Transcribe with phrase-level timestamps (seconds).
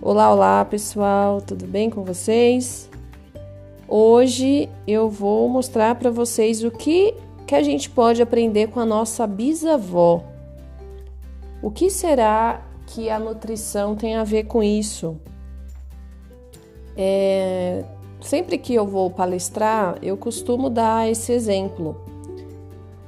[0.00, 2.88] Olá, olá pessoal, tudo bem com vocês?
[3.88, 8.86] Hoje eu vou mostrar para vocês o que, que a gente pode aprender com a
[8.86, 10.22] nossa bisavó.
[11.60, 15.16] O que será que a nutrição tem a ver com isso?
[16.96, 17.84] É,
[18.20, 22.00] sempre que eu vou palestrar, eu costumo dar esse exemplo.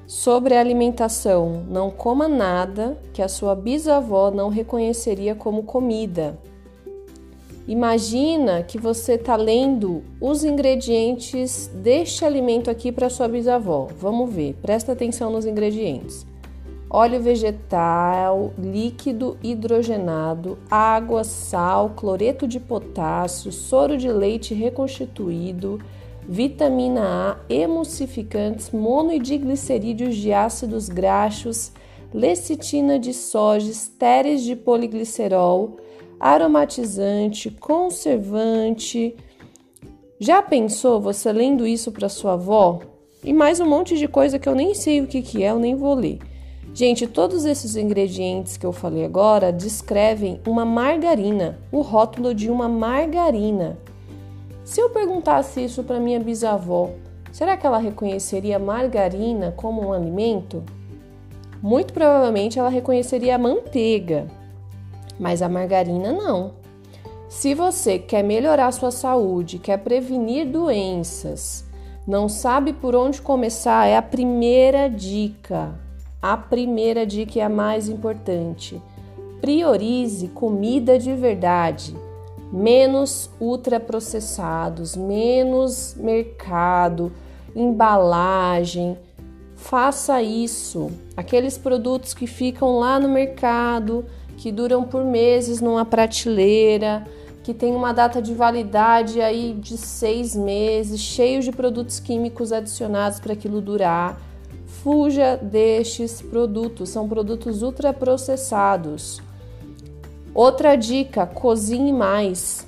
[0.09, 6.37] Sobre a alimentação, não coma nada que a sua bisavó não reconheceria como comida.
[7.69, 13.89] Imagina que você está lendo os ingredientes deste alimento aqui para sua bisavó.
[13.99, 16.27] Vamos ver, presta atenção nos ingredientes:
[16.89, 25.79] óleo vegetal, líquido hidrogenado, água, sal, cloreto de potássio, soro de leite reconstituído,
[26.27, 31.73] vitamina A, emulsificantes, mono e diglicerídeos de ácidos graxos,
[32.13, 35.77] lecitina de soja, estéreis de poliglicerol
[36.21, 39.17] aromatizante, conservante.
[40.19, 42.81] Já pensou você lendo isso para sua avó?
[43.25, 45.59] E mais um monte de coisa que eu nem sei o que, que é, eu
[45.59, 46.19] nem vou ler.
[46.75, 52.69] Gente, todos esses ingredientes que eu falei agora descrevem uma margarina, o rótulo de uma
[52.69, 53.79] margarina.
[54.63, 56.91] Se eu perguntasse isso para minha bisavó,
[57.33, 60.63] será que ela reconheceria margarina como um alimento?
[61.61, 64.29] Muito provavelmente ela reconheceria a manteiga,
[65.21, 66.53] mas a margarina não.
[67.29, 71.65] Se você quer melhorar sua saúde, quer prevenir doenças,
[72.07, 75.79] não sabe por onde começar, é a primeira dica.
[76.21, 78.83] A primeira dica é a mais importante.
[79.41, 81.95] Priorize comida de verdade,
[82.53, 87.13] menos ultraprocessados, menos mercado,
[87.55, 88.99] embalagem.
[89.55, 90.91] Faça isso.
[91.17, 94.05] Aqueles produtos que ficam lá no mercado,
[94.41, 97.07] que duram por meses numa prateleira,
[97.43, 103.21] que tem uma data de validade aí de seis meses, cheios de produtos químicos adicionados
[103.21, 104.19] para aquilo durar.
[104.65, 109.21] Fuja destes produtos, são produtos ultraprocessados.
[110.35, 112.67] Outra dica: cozinhe mais.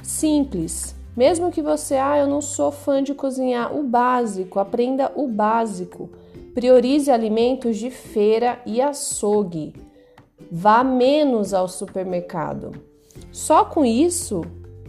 [0.00, 0.94] Simples.
[1.16, 6.08] Mesmo que você, ah, eu não sou fã de cozinhar, o básico, aprenda o básico.
[6.54, 9.83] Priorize alimentos de feira e açougue.
[10.56, 12.70] Vá menos ao supermercado.
[13.32, 14.42] Só com isso,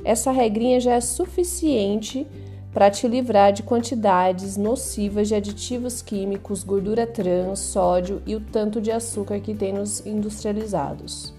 [0.03, 2.28] essa regrinha já é suficiente
[2.72, 8.80] para te livrar de quantidades nocivas de aditivos químicos, gordura trans, sódio e o tanto
[8.80, 11.34] de açúcar que tem nos industrializados.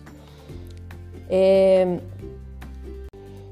[1.30, 2.00] É...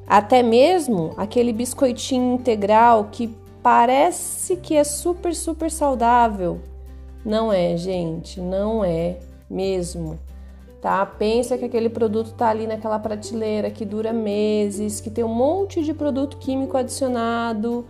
[0.08, 6.60] Até mesmo aquele biscoitinho integral que parece que é super, super saudável.
[7.24, 10.18] Não é, gente, não é mesmo
[10.84, 11.06] tá?
[11.06, 15.82] Pensa que aquele produto tá ali naquela prateleira que dura meses, que tem um monte
[15.82, 17.86] de produto químico adicionado.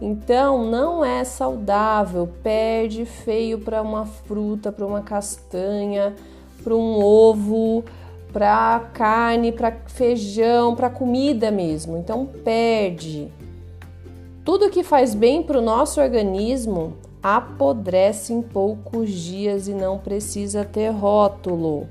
[0.00, 6.16] Então, não é saudável, perde feio para uma fruta, para uma castanha,
[6.64, 7.84] para um ovo,
[8.32, 11.98] para carne, para feijão, para comida mesmo.
[11.98, 13.30] Então, perde.
[14.42, 20.64] Tudo que faz bem para o nosso organismo apodrece em poucos dias e não precisa
[20.64, 21.86] ter rótulo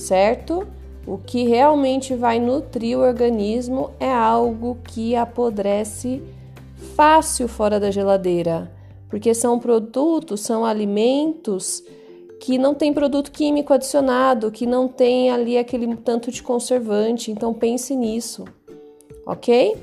[0.00, 0.66] certo?
[1.06, 6.22] O que realmente vai nutrir o organismo é algo que apodrece
[6.94, 8.70] fácil fora da geladeira,
[9.08, 11.82] porque são produtos, são alimentos
[12.40, 17.30] que não tem produto químico adicionado, que não tem ali aquele tanto de conservante.
[17.30, 18.44] Então pense nisso,
[19.26, 19.76] ok?